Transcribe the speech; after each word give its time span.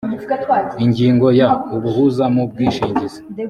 ingingo 0.83 1.27
ya 1.39 1.49
ubuhuza 1.75 2.25
mu 2.33 2.43
bwishingizi 2.51 3.19